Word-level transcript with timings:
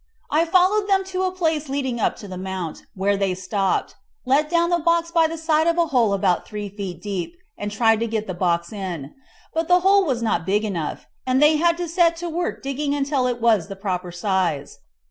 I 0.31 0.45
followed 0.45 0.89
them 0.89 1.03
to 1.03 1.21
a 1.25 1.31
place 1.31 1.69
leading 1.69 1.99
up 1.99 2.15
to 2.15 2.27
the 2.27 2.35
mount, 2.35 2.87
where 2.95 3.15
they 3.15 3.35
stopped, 3.35 3.97
let 4.25 4.49
down 4.49 4.71
the 4.71 4.79
box 4.79 5.11
by 5.11 5.27
the 5.27 5.37
side 5.37 5.67
of 5.67 5.77
a 5.77 5.85
hole 5.85 6.13
about 6.13 6.43
three 6.47 6.69
feet 6.69 7.03
deep, 7.03 7.37
and 7.55 7.71
tried 7.71 7.99
to 7.99 8.07
get 8.07 8.25
the 8.25 8.33
box 8.33 8.73
in; 8.73 9.13
but 9.53 9.67
the 9.67 9.81
hole 9.81 10.03
was 10.03 10.23
not 10.23 10.43
big 10.43 10.65
enough, 10.65 11.05
and 11.27 11.39
they 11.39 11.57
had 11.57 11.77
to 11.77 11.87
set 11.87 12.15
to 12.17 12.29
work 12.31 12.63
digging 12.63 12.95
until 12.95 13.27
it 13.27 13.39
was 13.39 13.67
the 13.67 13.75
proper 13.75 14.11
size. 14.11 14.79